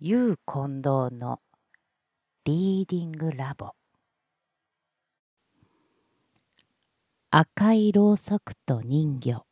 [0.00, 1.40] ユー近藤の
[2.44, 3.72] リーディングラボ。
[7.32, 9.44] 赤いろうそくと人魚。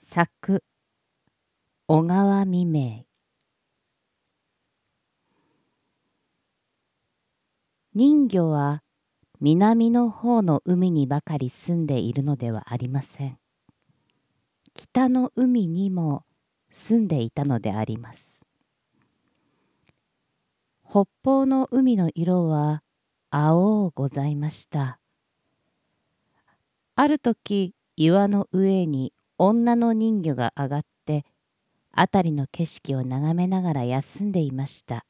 [0.00, 0.62] 作
[1.88, 3.02] 小川未明。
[7.96, 8.84] 人魚は
[9.40, 13.38] 南の方の海にばかり住んでいるのではありません。
[14.72, 16.24] 北の海にも
[16.74, 18.40] 住んでいたのであります。
[20.84, 22.82] 北方の海の色は
[23.30, 24.98] 青ございました。
[26.96, 31.24] ある時岩の上に女の人魚が上がって
[31.96, 35.06] 辺りの景色を眺めながら休んでいました。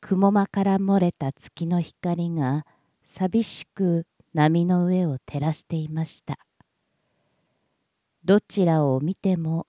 [0.00, 2.64] 雲間から漏れた月の光が
[3.08, 6.38] 寂しく波の上を照らしていました。
[8.30, 9.66] どちらを見ても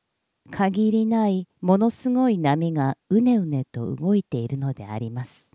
[0.51, 5.49] 限りないものすごい波がうねうねと動いているのであります。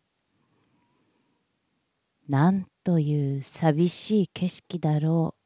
[2.28, 5.36] なんという寂しい景色だろ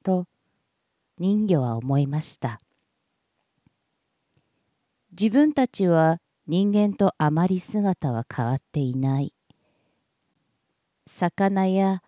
[0.00, 0.24] うと
[1.18, 2.62] 人魚は思いました。
[5.10, 9.34] 自分たちは人間とあまり姿は変わっていない。
[11.06, 12.02] 魚や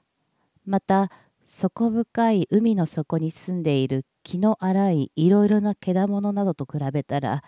[0.64, 1.10] また
[1.46, 7.42] 底深い海の底に住んでいる気の荒いいろいろな獣などと比べたら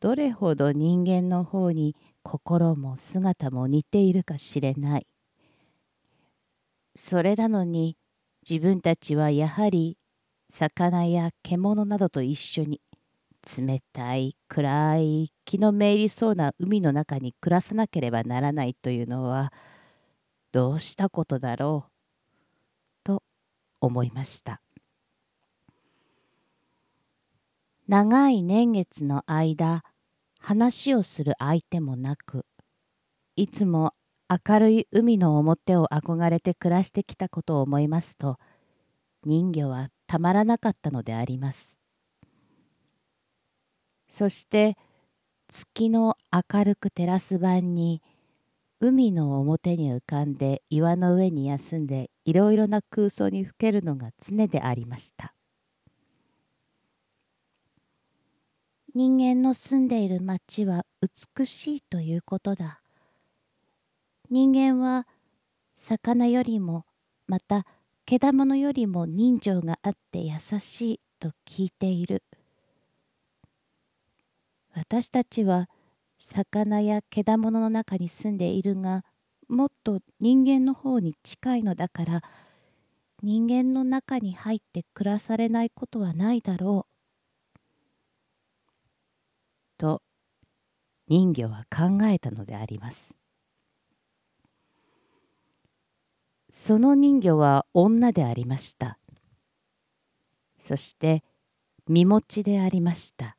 [0.00, 5.06] どれほど人間の方に心も姿も似ているかしれない。
[6.96, 7.96] それなのに
[8.48, 9.98] 自分たちはやはり
[10.50, 12.80] 魚や獣などと一緒に
[13.58, 19.52] 冷たい暗い気のめいりそうな海の中に暮らさなければならないというのは
[20.52, 21.97] どうしたことだろう？
[23.80, 24.60] 思いました。
[27.86, 29.82] 長い年月の間
[30.40, 32.44] 話をする相手もなく
[33.34, 33.94] いつも
[34.28, 38.36] 明るい海の表を憧れて暮らしてきたことを思いますと
[39.24, 41.78] 人魚はたまらなかったのであります。
[44.08, 44.76] そして
[45.48, 48.02] 月の明るく照らす晩に
[48.80, 55.34] 海の表に浮かんで岩の上に休んでいろいろな空想にふけるのが常でありました。
[58.94, 60.86] 人間の住んでいる町は
[61.36, 62.80] 美しいということだ。
[64.30, 65.06] 人間は
[65.74, 66.84] 魚よりも
[67.26, 67.66] また
[68.06, 72.22] 獣よりも人情があって優しいと聞いている。
[74.74, 75.68] 私たちは
[76.28, 79.04] 魚や獣の中に住んでいるが
[79.48, 82.22] もっと人間の方に近いのだから
[83.22, 86.92] 人間の中に入って暮らされないことはないだろう。
[89.78, 90.02] と
[91.08, 93.14] 人魚は考えたのであります。
[96.50, 98.98] その人魚は女でありました。
[100.58, 101.24] そして
[101.88, 103.37] 身持ちでありました。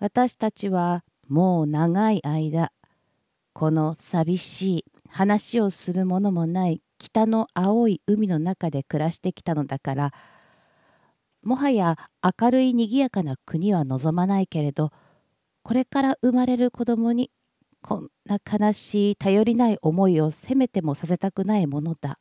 [0.00, 2.70] 私たちはもう長い間
[3.52, 10.12] この寂しい話をするものもない北の青い海の中で暮らしてきたのだから
[11.42, 11.96] もはや
[12.40, 14.92] 明るいにぎやかな国は望まないけれど
[15.64, 17.32] これから生まれる子供に
[17.82, 22.18] こんな悲しい頼りない思いをせめてもさせたくないものだ。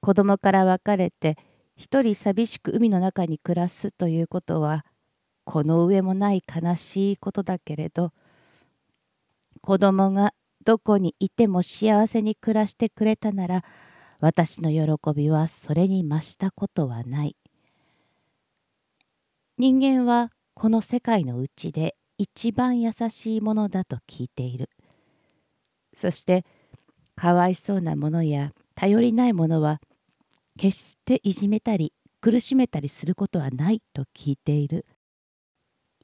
[0.00, 1.36] 子供から別れて
[1.76, 4.84] 一人寂しく海の中に暮らすということは
[5.44, 8.12] この上もない悲しいことだけれど
[9.60, 13.64] 子供がどこにいても幸せに暮らしてくれたなら
[14.20, 17.36] 私の喜びはそれに増したことはない。
[19.58, 24.70] 人間はこの世界のうちで一番優しいものだと聞いている。
[25.96, 26.44] そして
[27.16, 29.80] かわいそうなものや頼りないものは
[30.56, 34.86] 決していじめたり苦しめたりすることはないと聞いている。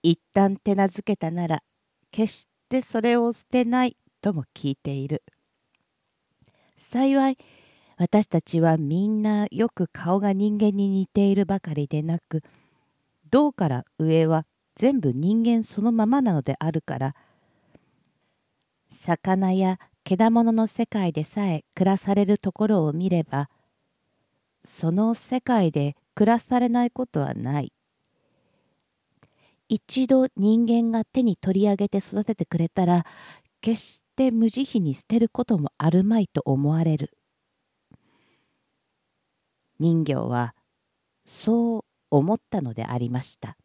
[0.02, 1.62] 一旦手なずけたなら
[2.10, 5.22] 決してそれを捨てないとも聞いている。
[6.78, 7.38] 幸い
[7.96, 12.42] 私たちはみんなよく顔が人間に似ているばかりでなく
[13.30, 14.46] 胴から上は
[14.76, 17.14] 全部人間そのままなのであるから
[18.88, 23.50] 魚や獣の世界でさえ暮らされるところを見れば
[24.64, 27.72] その世界で暮らされないことはない。
[29.68, 33.04] 一度人間が手に取り上げて育ててくれたら
[33.60, 37.10] 決して無慈悲に捨てることもあるまいと思われる
[39.78, 40.54] 人形は
[41.24, 43.56] そう思ったのでありました。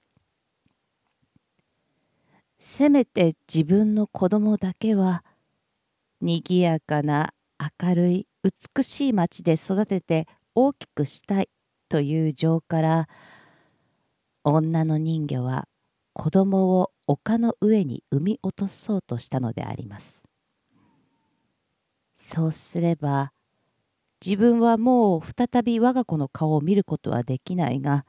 [2.59, 5.23] せめて自分の子供だけは
[6.21, 7.33] にぎやかな
[7.81, 8.27] 明るい
[8.75, 11.49] 美しい町で育てて大きくしたい
[11.89, 13.09] という情から
[14.45, 15.67] 女の人魚は
[16.13, 20.23] 子供を丘の上に産み落とそうとしたのであります。
[22.15, 23.33] そうすれば
[24.25, 28.05] 自分はもう再び我が子の顔を見ることはできないが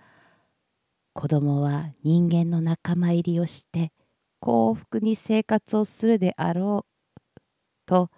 [1.14, 3.92] 子供は人間の仲間入りをして
[4.40, 7.40] 幸福に生活をするであろう
[7.86, 8.10] と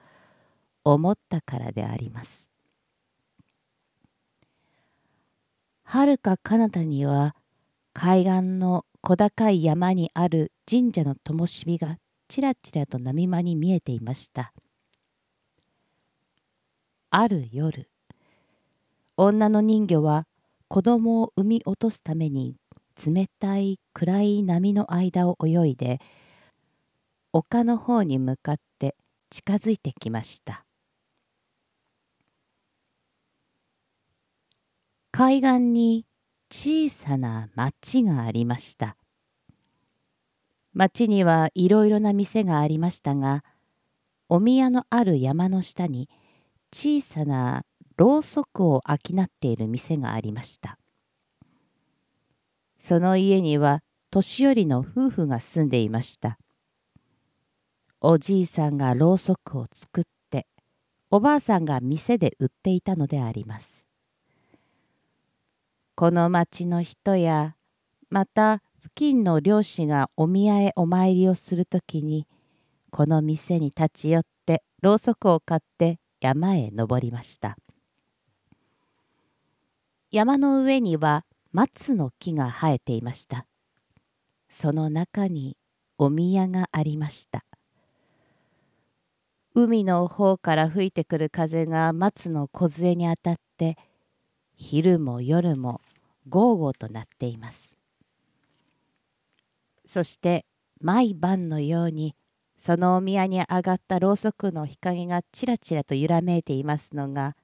[0.84, 2.46] 思ったからであります。
[5.84, 7.34] はるか彼方には
[7.94, 14.52] 海岸の小高い山にある神社の灯火がちらちらと波間に見えていました。
[17.10, 17.88] ある夜
[19.16, 20.26] 女の人魚は
[20.66, 22.56] 子供を産み落とすために
[22.96, 26.00] 冷たい暗い波の間を泳いで
[27.32, 28.96] 丘の方に向かって
[29.30, 30.64] 近づいてきました
[35.12, 36.04] 海岸に
[36.50, 38.96] 小さな町がありました
[40.72, 43.44] 町にはいろいろな店がありましたが
[44.28, 46.08] お宮のある山の下に
[46.72, 47.64] 小さな
[47.96, 50.78] ろうそくを商っている店がありました
[52.78, 56.38] その家には年寄りの夫婦が住んでいました。
[58.00, 60.46] おじいさんがろうそくを作って
[61.10, 63.85] おばあさんが店で売っていたのであります。
[65.98, 67.56] この町の人や
[68.10, 72.26] また付近の漁師がお宮へお参りをするときに
[72.90, 77.56] この店に立ち寄ってろうそくを買って山へ登りました。
[80.10, 83.46] 山の上には松の木が生えていました。
[84.50, 85.56] その中に
[85.96, 87.42] お宮がありました。
[89.54, 93.78] 海の方から吹いてくる風が松の梢に当たって
[94.56, 95.80] 昼も夜も
[96.28, 97.76] ゴーゴーとなっています。
[99.86, 100.44] そして
[100.80, 102.14] 毎晩のように
[102.58, 107.36] そのお宮に上がったろうそくの日陰がちらちらと揺らめいていますのが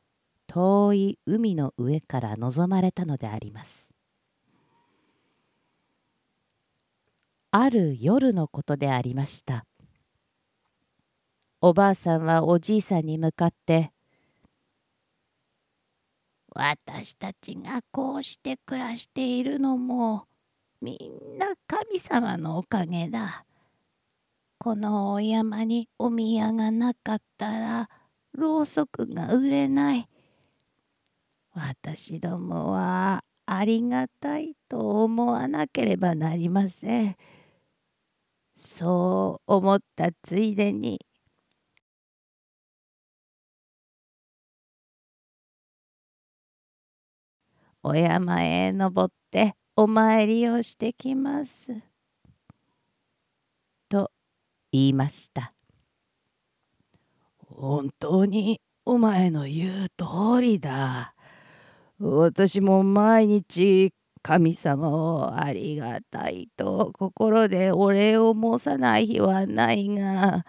[0.46, 3.88] 遠い海の上から望まれたのであります。
[7.50, 9.66] ある夜のことでありました。
[11.60, 13.91] おばあさんはおじいさんに向かって
[16.54, 20.26] 「私たちがこうして暮らしているのも
[20.82, 23.44] みんな神様のおかげだ。
[24.58, 27.90] このお山にお宮がなかったら
[28.32, 30.08] ろうそくが売れない。
[31.54, 37.16] 私どもはありがたいと思わなければなりません。
[38.56, 41.00] そう思ったついでに
[47.84, 51.52] お山へ登ってお参りをしてきます。
[53.88, 54.10] と
[54.70, 55.52] 言いました。
[57.48, 61.14] 本当にお前の言う通りだ。
[61.98, 63.92] 私も毎日
[64.22, 70.46] 神様をありがたいと心でお礼を申さない日はないが、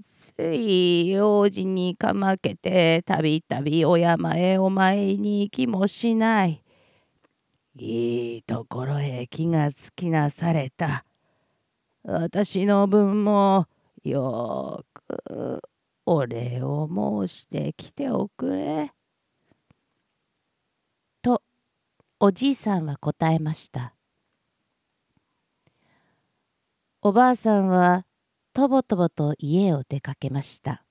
[0.00, 6.62] つい用事にかまけてたびたびお山へお参りに行きもしない。
[7.76, 11.04] いいところへ気がつきなされた。
[12.04, 13.66] 私の分も
[14.02, 15.62] よく
[16.04, 16.88] お礼を
[17.26, 18.92] 申してきておくれ。
[21.22, 21.42] と
[22.18, 23.94] おじいさんは答えました。
[27.00, 28.04] おばあさんは
[28.54, 30.84] とぼとぼと家を出かけました。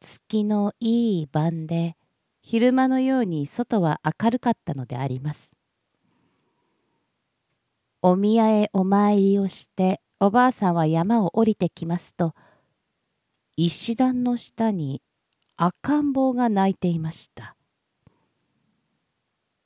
[0.00, 1.96] 月のいい晩で
[2.40, 5.52] 昼間のように外は明るかったのであります。
[8.00, 12.34] お宮へお参りをしておばあさんは山を降りてきますと
[13.56, 15.02] 石段の下に
[15.56, 17.54] 赤ん坊が泣いていました。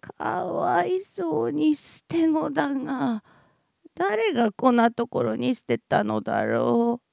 [0.01, 3.23] かわいそうに捨て子だが
[3.97, 7.07] 誰がこんなところに捨てたのだろう。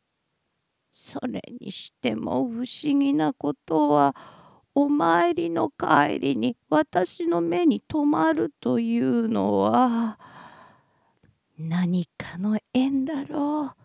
[0.91, 4.15] それにしても不思議なことは
[4.75, 10.19] お参りの帰りに私の目に留まるというのは
[11.57, 13.83] 何かの縁だろう。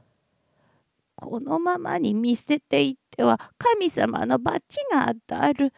[1.14, 5.72] このままに見せていっては神様の罰が当たる。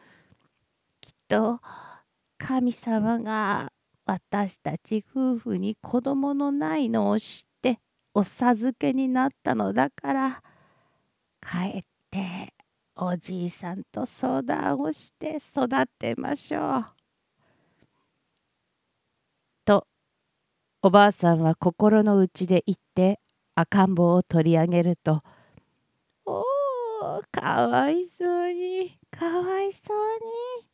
[1.01, 1.61] きっと
[2.39, 3.73] 神様が
[4.11, 7.79] 私たち夫婦に子供のないのを知って
[8.13, 10.43] お授けになったのだから
[11.41, 12.53] 帰って
[12.97, 16.87] おじいさんと相談をして育てましょう。
[19.65, 19.87] と
[20.83, 23.21] おばあさんは心の内で言って
[23.55, 25.23] 赤ん坊を取り上げると
[26.27, 26.43] 「お
[27.01, 30.19] おかわいそうにかわいそう
[30.59, 30.67] に」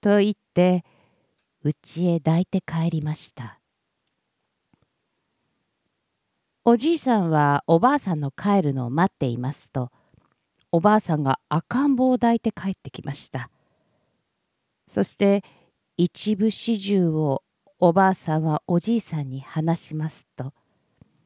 [0.00, 0.82] と言って
[1.64, 3.60] 家へ抱いて帰りました。
[6.64, 9.90] おじいさんはおばあさんの帰るのを待っていますと
[10.70, 13.50] おばあさんが赤ん坊を抱いて帰ってきました。
[14.86, 15.42] そして
[15.96, 17.42] 一部始終を
[17.78, 20.52] おばあさんはおじいさんに話しますと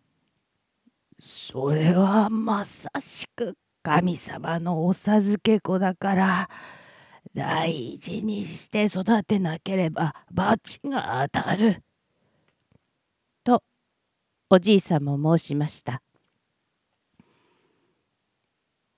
[1.19, 6.51] 「それはまさしく神様のお授け子だから
[7.35, 11.83] 大事にして育てなければ罰が当たる。
[13.45, 13.63] と
[14.51, 16.03] おじいさんも申しました。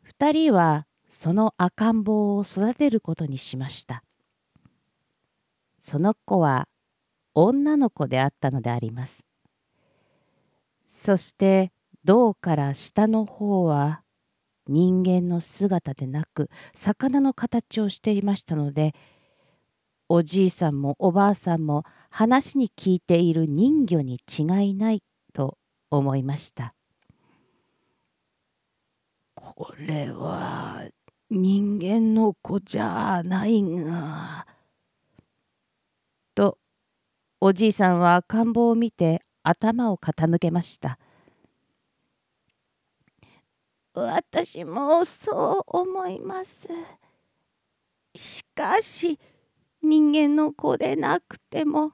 [0.02, 4.02] 二人はその赤ん坊を育てることにしました。
[5.80, 6.68] その子は
[7.34, 9.24] 女の子であったのであります。
[10.88, 11.72] そして
[12.04, 14.03] 胴から下の方は
[14.66, 18.94] 人間の姿でなく魚の形をしていましたので
[20.08, 25.02] おじいさんもおばあさんも話に聞いている人魚に違いない
[25.32, 25.58] と
[25.90, 26.74] 思いました。
[29.34, 30.84] これは
[31.30, 34.46] 人間の子じゃないが
[36.34, 36.58] と
[37.40, 40.98] おじいさんは赤ん坊を見て頭を傾けました。
[43.94, 46.68] 私もそう思います。
[48.16, 49.18] しかし
[49.82, 51.92] 人間の子でなくても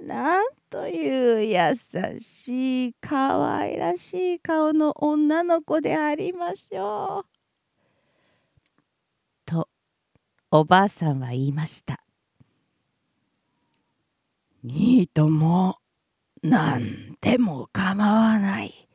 [0.00, 7.36] なんという優しい可愛らしい顔の女の子でありましょう。
[9.44, 9.68] と
[10.50, 12.02] おばあさんは言いました。
[14.64, 15.78] いいとも
[16.42, 18.85] 何でも構わない。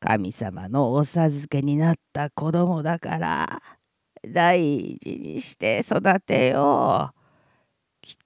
[0.00, 3.62] 神様のお授けになった子供だから
[4.26, 7.20] 大事にして育てよう。
[8.00, 8.16] きっ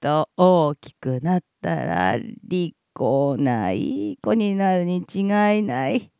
[0.00, 6.10] と大きくなったら利口ないい子になるに違いない。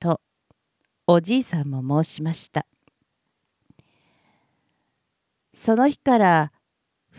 [0.00, 0.20] と
[1.06, 2.66] おじいさんも申しました。
[5.52, 6.52] その日から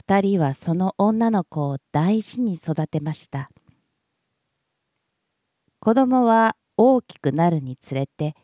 [0.08, 3.52] 2人はその女の子を大事に育てました。
[5.80, 8.36] 子供は大きくなるにつれて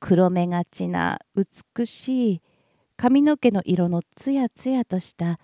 [0.00, 2.42] 黒目がちな美しい
[2.96, 5.38] 髪の毛の色のつやつやとした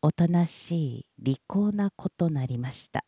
[0.00, 3.04] おとなしい利口な子となりました。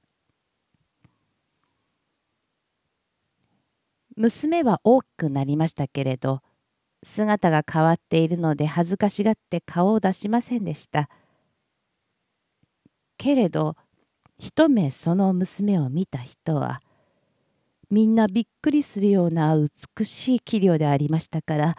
[4.17, 6.41] 娘は大きくなりましたけれど
[7.03, 11.09] 姿が変わっているので恥ずかしがって顔を出しませんでした。
[13.17, 13.77] けれど
[14.39, 16.81] 一目その娘を見た人は
[17.95, 21.77] みんなびっくりするような美しい器量でありましたから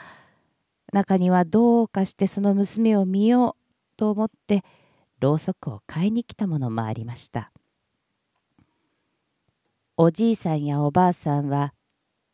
[0.93, 4.63] 中にはどうかしてその娘を見ようと思って
[5.19, 7.51] ろうそくを買いに来たものもありました。
[9.97, 11.73] おじいさんやおばあさんは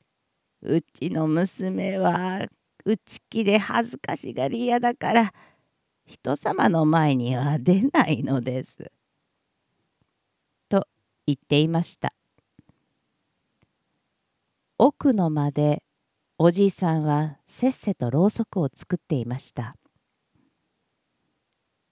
[0.62, 2.48] 「うちの娘は
[2.86, 5.34] 内気で恥ずかしがり屋だから
[6.06, 8.92] 人様の前には出ないのです」
[10.70, 10.88] と
[11.26, 12.14] 言っていました。
[14.84, 15.84] 奥の間で
[16.40, 19.76] おじいさんはせっせとろうそくを作っていました。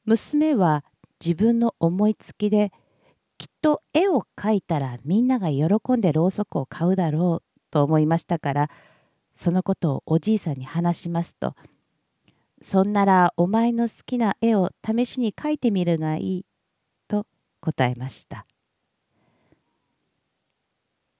[0.05, 0.83] 娘は
[1.23, 2.71] 自分の思いつきで
[3.37, 8.71] きっと絵を描いたらみんなが喜んでろうそくを買うだろうと思いましたから
[9.35, 11.53] そのことをおじいさんに話しますと
[12.63, 16.45] 「そんならお前の好きな絵を試しに描いてみるがいい」
[17.07, 17.27] と
[17.61, 18.47] 答えました。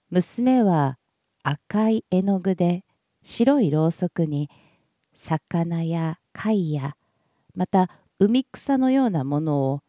[0.09, 0.98] 娘は
[1.49, 2.83] 赤い絵の具で
[3.23, 4.51] 白いろうそくに
[5.15, 6.95] 魚や貝や
[7.55, 7.89] また
[8.19, 9.81] 海草のようなものを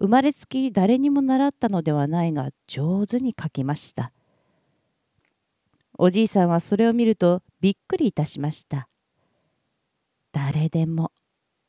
[0.00, 4.10] 生まれつき誰にも習ったのではないが上手に描きました。
[5.98, 8.88] おじいさんはそれを見るとびっくりいたしました。
[10.32, 11.12] 誰でも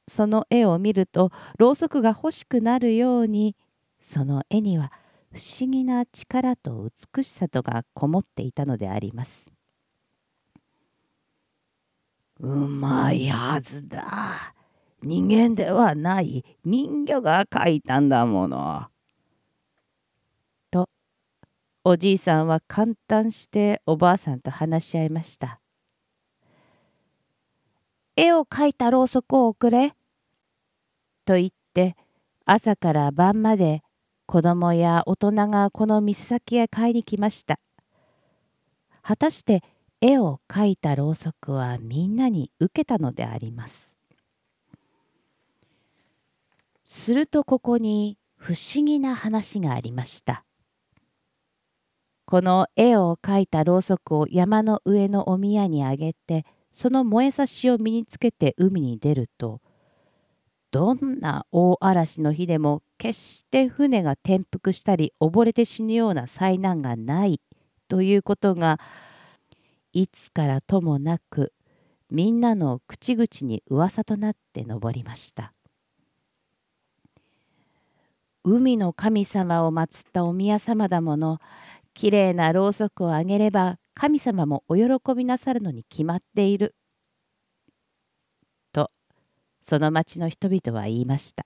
[0.07, 3.57] その絵を見るとろうそくが欲しくなるように
[4.01, 4.93] その絵には
[5.33, 9.45] 不思議な力と美しさとがこもっていたのであります。
[12.39, 14.53] うまいはずだ。
[15.01, 18.87] 人間ではない人魚が書いたんだもの。
[20.69, 20.89] と
[21.83, 25.61] おじいさんは簡単しておばあさんと話し合いました。
[28.17, 29.95] 絵を描いたろうそくをくれ。
[31.23, 31.95] と言って
[32.45, 33.81] 朝から晩まで
[34.31, 37.59] 子供や大人がこの店先へ買いに来ました。
[39.01, 39.61] 果たして
[39.99, 43.93] 絵を描いたろうそくはみんなに受けたのであります。
[46.85, 50.45] するとここに不思議な話がありました。
[52.25, 59.59] この絵を描いたろうそくを山の上のお宮にあげてその燃えさしを身につけて海に出ると
[60.71, 67.41] どんな大嵐の日でも決して船が転覆したり溺れて死ぬような災難がない
[67.89, 68.79] ということが
[69.91, 71.51] いつからともなく
[72.09, 75.53] みんなの口々に噂となって上りました。
[78.43, 81.39] 海の神様を祀ったお宮様だもの
[81.93, 86.75] きれいなろうそくをあげれば神様もお喜びなさるのに決まっている。
[89.71, 91.45] その町の人々は言いました。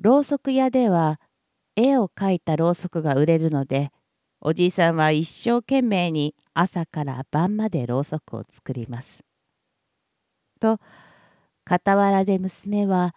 [0.00, 1.20] ろうそく屋では
[1.74, 3.90] 絵を描いたろうそくが売れるので
[4.40, 9.24] おじいさんは一生懸命に朝から晩までろうそくを作ります。
[10.60, 10.78] と
[11.68, 13.16] 傍らで娘は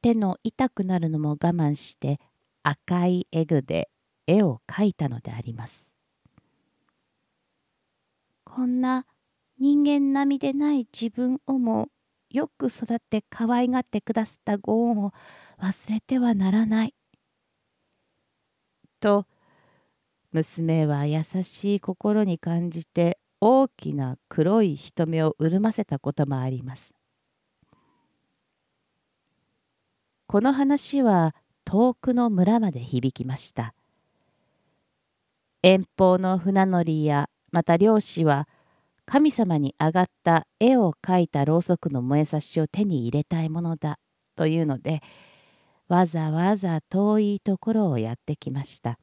[0.00, 2.20] 手の痛くなるのも我慢して
[2.62, 3.90] 赤い絵具で
[4.28, 5.90] 絵を描いたのであります。
[8.44, 9.06] こんな
[9.64, 11.88] 人間並みでない自分をも
[12.28, 15.12] よく育って可愛がってくださったご恩を
[15.58, 16.94] 忘れてはならない。
[19.00, 19.24] と
[20.32, 26.92] 娘は優しい心に感じて大きな黒い瞳を潤ませたこともあります。
[30.26, 33.72] この話は遠くの村まで響きました。
[35.62, 38.46] 遠方の船乗りやまた漁師は
[39.06, 43.98] 神様に上がった絵を描いたろうそくの燃えさしを手に入れたいものだ
[44.36, 45.02] というので
[45.88, 48.98] わざわざ遠いところをやってきました。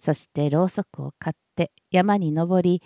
[0.00, 2.82] そしてろうそくを買って山に登り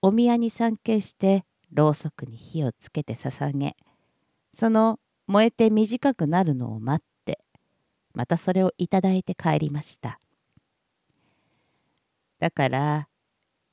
[0.00, 3.76] お宮に参詣してろうそくに火をつけて捧げ
[4.58, 7.40] その燃えて短くなるのを待って
[8.14, 10.18] またそれをいただいて帰りました
[12.38, 13.08] だから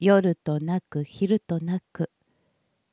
[0.03, 2.09] 夜となく昼となく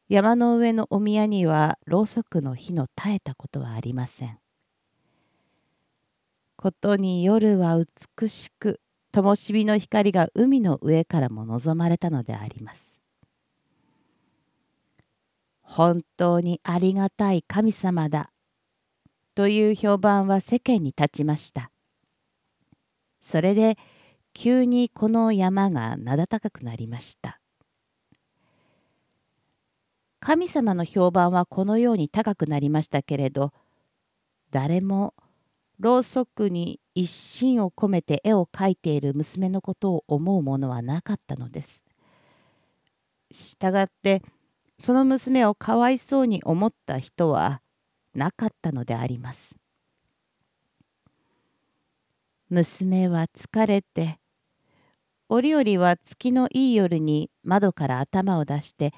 [0.08, 4.38] 山の上のお宮にはろうそくの火の絶えたことはありません
[6.56, 7.76] ことに夜は
[8.20, 12.92] 美しく灯火の光が海の上からも望まれたのであります
[15.62, 18.30] 本当にありがたい神様だ
[19.34, 21.70] という評判は世間に立ちました。
[23.20, 23.78] それで
[24.32, 27.40] 急にこの山が名高くなりました。
[30.20, 33.54] 神様の評判はこのように高くなりましたけれど
[34.50, 35.14] 誰も
[35.78, 41.84] ろうそくに一心を込めて絵を描いている娘のことを思うものはなかったのです。
[43.32, 44.22] したがって
[44.78, 47.62] その娘をかわいそうに思った人は
[48.14, 49.56] なかったのであります。
[52.50, 54.19] 娘は疲れて
[55.32, 58.92] 折々は月のいい夜に窓から頭を出して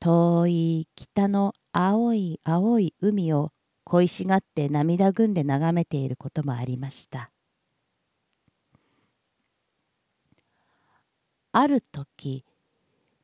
[0.00, 3.52] 遠い北の青い青い海を
[3.84, 7.30] 恋しがって涙ぐんで眺めていることもありました。
[11.52, 12.46] ある時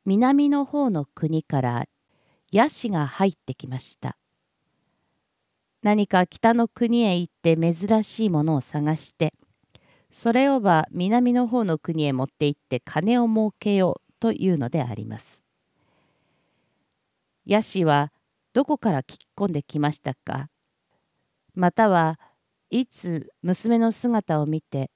[0.05, 1.85] 南の方の国から
[2.51, 4.17] ヤシが入ってきました。
[5.81, 9.33] 何か北の国へ行って珍しいものを探して
[10.11, 15.41] それをば南の方の国へ持って行って金を儲けようというのであります。
[17.45, 18.11] ヤシは
[18.53, 20.49] どこから聞き込んできましたか？
[21.55, 22.19] または
[22.69, 24.91] いつ娘の姿を見て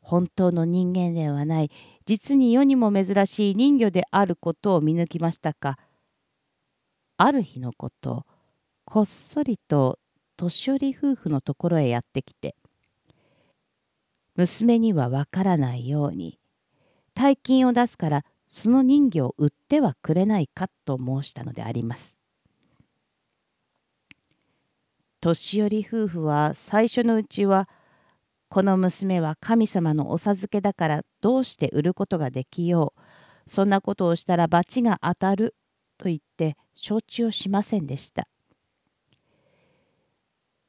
[0.00, 1.70] 本当の人間ではない
[2.04, 5.78] 実に世にも珍しい人魚であることを見抜きましたか？
[7.16, 8.26] ある日のこと
[8.84, 9.98] こっそりと
[10.36, 12.56] 年寄り夫婦のところへやってきて
[14.36, 16.38] 娘にはわからないように
[17.14, 22.16] 大金を出すからその人魚を売ってはくれないかと申したのであります。
[25.20, 27.68] 年寄り夫婦は最初のうちは
[28.50, 35.54] この娘は神様のお授けだからどうして売ることができようそんなことをしたら罰が当たる
[35.96, 38.28] と言って承知をしませんでした。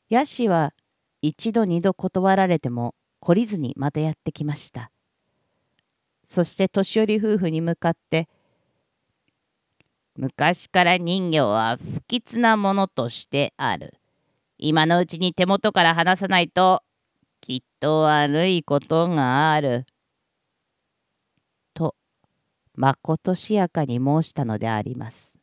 [0.09, 0.73] ヤシは
[1.21, 2.95] 一度二度断られても
[3.25, 4.91] 懲りずにまたやってきました。
[6.27, 8.29] そして年寄り夫婦に向かって
[10.15, 13.95] 「昔から人魚は不吉なものとしてある。
[14.59, 16.83] 今のうちに手元から離さないと
[17.41, 19.87] きっと悪いことがある。」
[21.73, 21.95] と
[22.75, 25.33] まことしやかに申したのであります。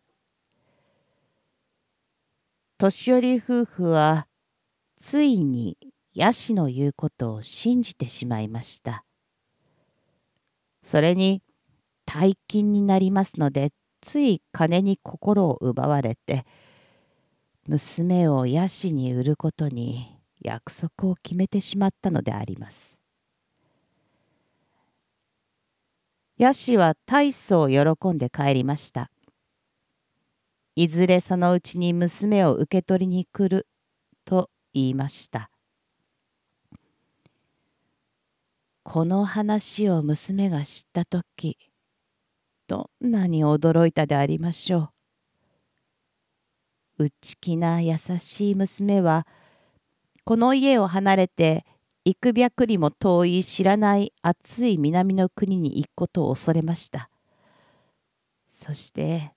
[2.78, 4.28] 年寄り夫婦は
[5.00, 5.76] ついに
[6.14, 9.04] ヤシの言うことを信じてしまいました。
[10.82, 11.42] それに
[12.04, 13.70] 大金になりますので
[14.00, 16.44] つい金に心を奪われて
[17.68, 22.98] 娘をヤシに売ることに約束を決めてしまったのであります。
[26.36, 29.12] ヤシは大層喜んで帰りました。
[30.74, 33.68] いずれそのうちに娘を受け取りに来る
[34.24, 35.51] と言いました。
[38.84, 41.56] この話を娘が知った時
[42.66, 44.90] どんなに驚いたでありましょ
[46.98, 47.04] う。
[47.04, 49.26] 内気な優しい娘は
[50.24, 51.64] この家を離れて
[52.04, 57.08] 幾百里も遠い知らない暑い南の国に行くことを恐れました。
[58.48, 59.32] そして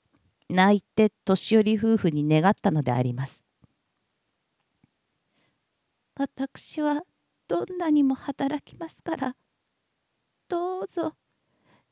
[0.49, 3.43] 泣いて年寄り夫婦に願ったのであります。
[6.15, 7.01] 私は
[7.47, 9.35] どんなにも働きますから
[10.47, 11.13] どうぞ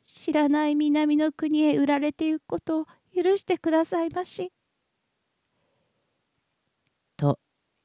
[0.01, 2.85] 知らない南の国へ売られてゆくことを
[3.15, 4.51] 許してくださいまし。
[7.15, 7.39] と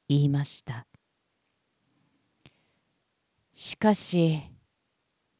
[0.09, 0.85] 言いました。
[3.53, 4.41] しかし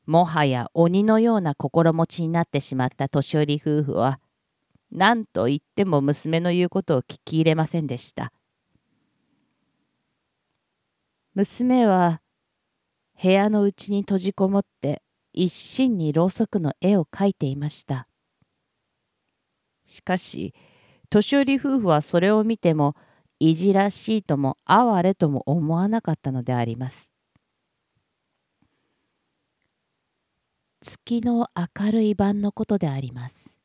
[0.05, 4.19] もはや鬼のような心持ちになってしまった年寄り夫婦は
[4.91, 8.31] 何と言っても娘の言うことを聞き入れませんでした。
[11.35, 12.21] 娘は
[13.21, 15.01] 部屋の内に閉じこもって
[15.33, 18.07] 一心にろうそくの絵を描いていました。
[19.85, 20.53] しかし
[21.09, 22.95] 年寄り夫婦はそれを見ても
[23.39, 27.09] いじらしいとも哀れとも思わなかったのであります。
[30.81, 33.57] 月の明るい晩のことであります。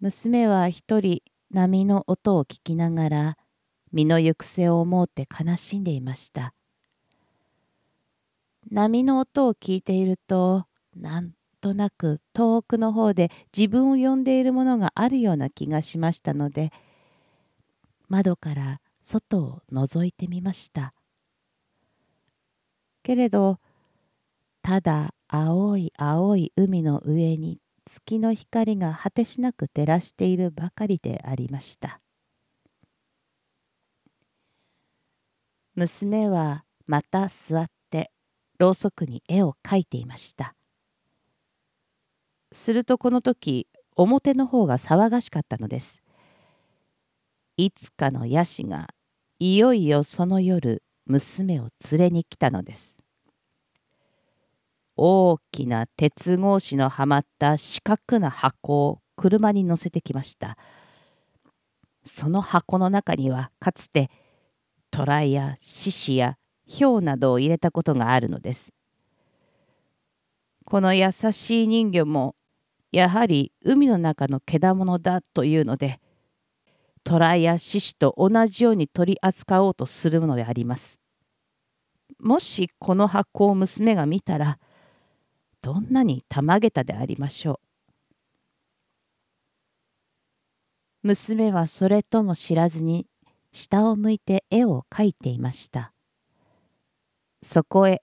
[0.00, 3.38] 娘は一人波の音を聞きながら
[3.94, 6.52] 身の行く末を思うて悲しんでいました。
[8.70, 16.72] 波の音を聞いているとなんとなく遠くの方で自分を呼んでいるものがあるような気がしましたので
[18.08, 20.92] 窓から外を覗いてみました
[23.02, 23.58] けれど
[24.62, 32.00] ただ青い青い海の上に月の光が果てしなく照らしているばかりでありました
[35.74, 38.10] 娘はまた座って
[38.58, 40.54] ろうそくに絵を描いていました。
[42.52, 46.00] するとこの時表の方が騒がしかったのです。
[47.56, 48.88] いつかのヤシが
[49.38, 52.96] いよいよその夜娘を連れに来たのです。
[54.96, 60.56] 大きな鉄格子のはまった四角な箱を車に乗せてきました。
[62.04, 64.10] その箱の中にはかつて
[64.94, 66.36] 虎や獅子や
[66.78, 68.72] 氷などを入れたことがあるのです。
[70.64, 72.36] この優しい人魚も
[72.92, 76.00] やはり海の中の獣だというので
[77.02, 81.00] 虎や獅子と同じように取り扱おうとするのであります。
[82.20, 84.58] もしこの箱を娘が見たら
[85.60, 87.64] どんなにたまげたでありましょう。
[91.02, 93.06] 娘はそれとも知らずに
[93.54, 95.92] 下を向いて絵を描いていました。
[97.40, 98.02] そこへ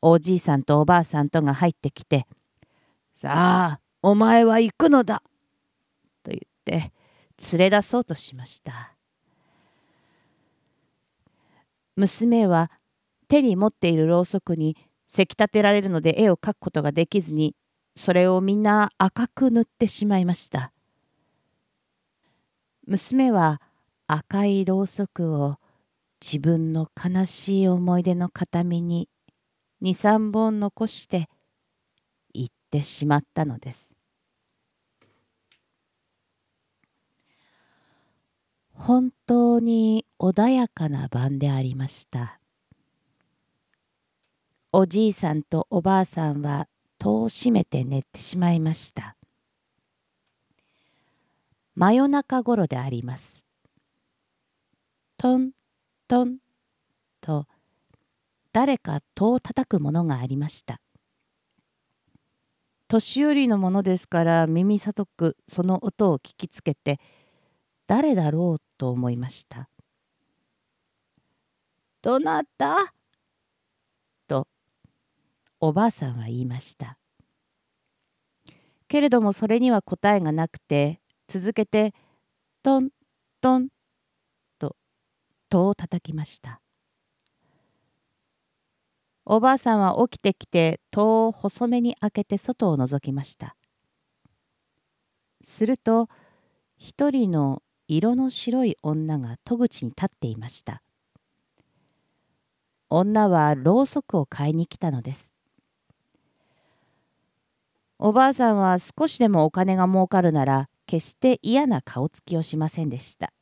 [0.00, 2.26] おじいさんとおばあさんとが入ってきて
[3.14, 5.22] 「さあお前は行くのだ!」
[6.24, 6.92] と言って
[7.52, 8.96] 連れ出そうとしました。
[11.96, 12.70] 娘は
[13.28, 14.76] 手に持っているろうそくに
[15.08, 17.54] せき立てられるので絵を描くことができずに
[17.96, 20.72] それをみんな赤く塗ってしまいました。
[22.86, 23.60] 娘は
[24.06, 25.56] 赤いろうそくを
[26.20, 29.08] 自分の悲しい思い出の形見に
[29.82, 31.28] 23本残して
[32.32, 33.92] 行ってしまったのです。
[38.72, 42.40] 本当に穏やかな晩でありました。
[44.72, 49.16] おじいさんとおばあさんは戸を閉めて寝てしまいました。
[51.76, 53.43] 真夜中ごろであります。
[55.24, 55.52] トン
[56.06, 56.36] トン
[57.22, 57.46] と
[58.52, 60.82] 誰か戸を叩くものがありました。
[62.88, 67.00] 年寄りのものですから耳さくその音を聞きつけて
[67.86, 69.70] 誰だろうと思いました。
[72.02, 72.92] どなた？
[74.28, 74.46] と
[75.58, 76.98] おばあさんは言いました。
[78.88, 81.94] けれどもそれには答えがなくて続けて
[82.62, 82.90] トン
[83.40, 83.74] トンと
[85.54, 86.60] 戸を叩きました。
[89.24, 93.54] おばあさんは起きてきて戸を細めに開けて外を覗きました。
[95.44, 96.08] すると
[96.76, 100.82] 一人の色の白い女が戸口に立っていました。
[102.90, 105.30] 女はろうそくを買いに来たのです。
[108.00, 113.33] おばあさんは少しでもお金が儲かるなら決して嫌な顔つきをしませんでした。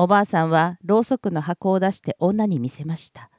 [0.00, 3.32] おばあさんはろうそくの箱を出して女に見せました。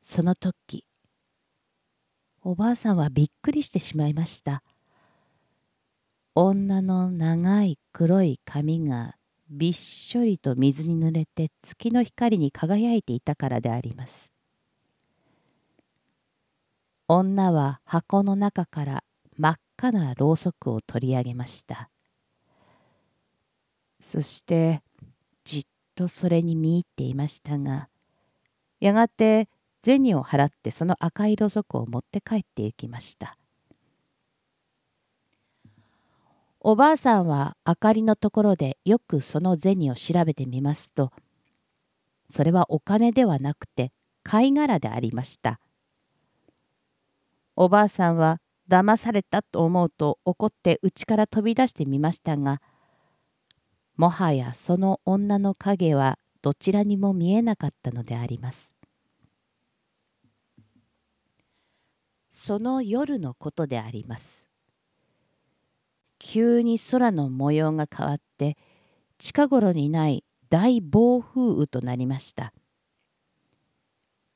[0.00, 0.84] その時、
[2.44, 4.62] おばあさんはびっくりしてしまいました。
[6.36, 9.16] 女の長い黒い髪が
[9.50, 14.32] びっしょりと水に濡れて月の光に輝いていたからであります。
[17.08, 19.04] 女は箱の中から
[19.36, 21.90] 真っ赤なろうそくを取り上げました。
[24.00, 24.80] そして
[25.98, 27.88] とそれに見入っていましたが、
[28.78, 29.48] やがて
[29.84, 33.36] 銭を払ってその赤いろうそくを持って帰って行きました。
[36.60, 41.10] おばあさんは明かりのところでよくその銭を調べてみますと、
[42.30, 43.90] それはお金ではなくて
[44.22, 45.58] 貝殻でありました。
[47.56, 48.38] おばあさんは
[48.70, 52.60] 騙されたと思うと怒って家から飛び出してみましたが、
[53.98, 58.72] もはやその女の影はどちらにも見えなかったのであります。
[62.30, 64.46] その夜のことであります。
[66.20, 68.56] 急に空の模様が変わって
[69.18, 72.52] 近頃にない大暴風雨となりました。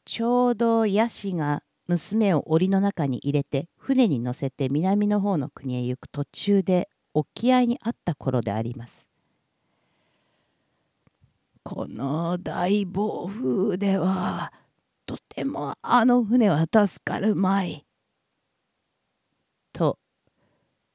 [0.04, 9.11] ちょうどヤシが娘を檻の中に入れて船に乗せて南の方の国へ行く途中で沖合にあった頃であります。
[11.64, 14.52] この大暴風では
[15.06, 17.86] とてもあの船は助かるまい。
[19.72, 19.98] と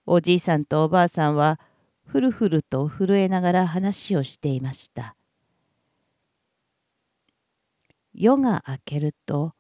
[0.06, 1.60] おじいさんとおばあさんは
[2.06, 5.16] ふるふると震えながら話をしていました。
[8.14, 9.54] 夜が明けると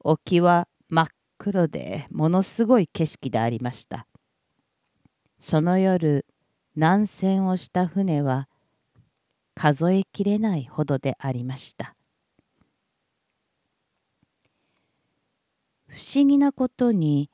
[0.00, 1.06] 沖は真っ
[1.38, 4.06] 黒でものすごい景色でありました。
[5.38, 6.26] その夜
[6.74, 8.49] 南船をした船は
[9.54, 11.94] 数えきれないほどでありました。
[15.88, 17.30] 不思議なことに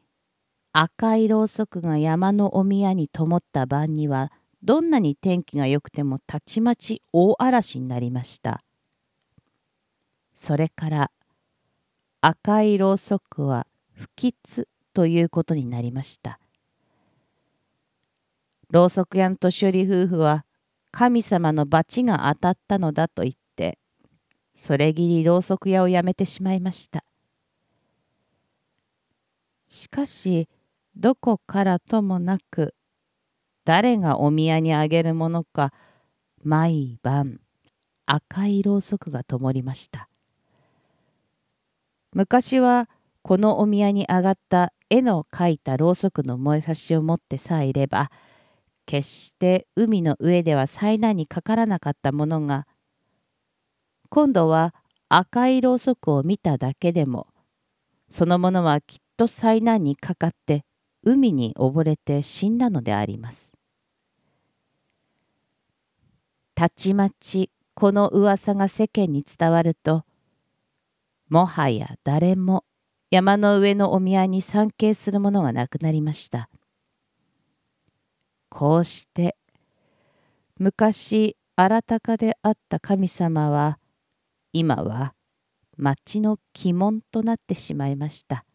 [0.73, 8.63] 赤いろうそくが山のお宮に灯った晩にはどんなに天気が良くてもたちまち大嵐になりました。
[10.33, 11.11] それから
[12.23, 16.41] 赤いろうそくは不吉ということになりました。
[18.71, 20.46] ろうそく屋の年寄り夫婦は
[20.99, 23.79] 神様の罰が当たったのだと言って
[24.55, 27.05] それぎりろうそく屋をやめてしまいました。
[29.67, 30.49] しかし
[30.97, 32.75] どこからともなく
[33.67, 35.75] 誰がお宮にあげるものか
[36.43, 37.41] 毎晩
[38.07, 40.09] 赤いろうそくが灯りました。
[42.15, 42.89] 昔は
[43.21, 48.11] このお宮に上がった絵の描いたろうそくの燃えさしを持ってさえいれば
[48.87, 52.67] 決して海の上では災難にかからなかったものが
[54.09, 54.75] 今度は
[55.09, 57.27] 赤いろうそくを見ただけでも
[58.09, 60.65] そのものはきっと災難にかかって
[61.03, 63.53] 海に溺れて死んだのであります。
[66.55, 70.05] たちまちこの噂が世間に伝わると
[71.29, 72.65] もはや誰も
[73.11, 76.49] 山の上のお宮に参詣する者がなくなりました。
[78.57, 79.37] こうして
[80.59, 83.79] 昔新たかであった神様は
[84.55, 85.13] 今は
[85.77, 88.47] 町の鬼門となってしまいました。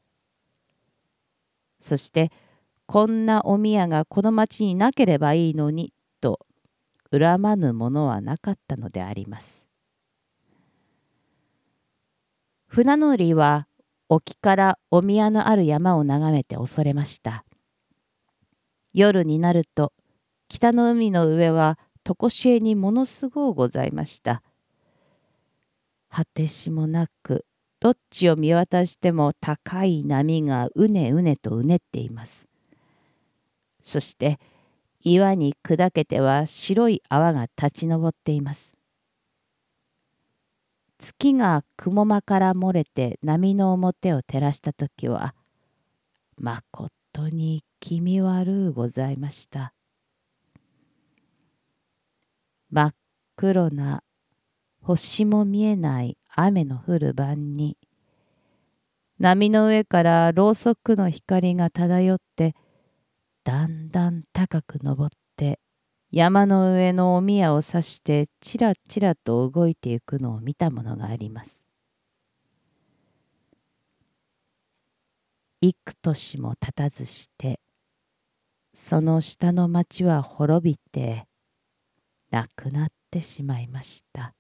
[1.80, 2.32] そして
[2.88, 6.40] こんなお宮がこの町になければいいのにと
[7.12, 9.68] 恨まぬものはなかったのであります。
[12.66, 13.68] 船乗りは
[14.10, 17.46] 沖からお宮のある山を眺めて恐れました。
[18.94, 19.94] 夜になると
[20.50, 24.42] 北の海の上は常しえにものすごうございました。
[26.10, 27.46] 果てしもなく
[27.80, 32.48] どっちを見渡しても高い波がうねうねとうねっています。
[33.84, 34.40] そして
[35.00, 38.76] 岩に砕けては白い泡が立ち上っています。
[41.00, 45.34] 月が雲間から漏れて波の表を照らした時は
[46.38, 49.74] まこととに気味悪うございました。
[52.70, 52.94] 真っ
[53.36, 54.02] 黒な
[54.82, 57.78] 星も見えない雨の降る晩に
[59.20, 62.56] 波の上からろうそくの光が漂って
[63.44, 65.60] だんだん高く登って
[66.12, 71.61] 山の上のお宮を指してちらちらと動いていくのを見たものがあります。
[75.64, 77.60] 幾年も経たずして
[78.74, 81.28] その下の町は滅びて
[82.32, 84.34] なくなってしまいました。